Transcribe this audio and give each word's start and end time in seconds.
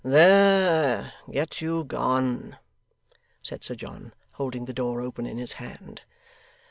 'There 0.03 1.13
get 1.31 1.61
you 1.61 1.83
gone,' 1.83 2.57
said 3.43 3.63
Sir 3.63 3.75
John, 3.75 4.15
holding 4.33 4.65
the 4.65 4.73
door 4.73 4.99
open 4.99 5.27
in 5.27 5.37
his 5.37 5.53
hand. 5.61 6.01